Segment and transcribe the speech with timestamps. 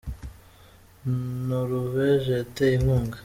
[1.47, 3.17] Noruveje yateye inkunga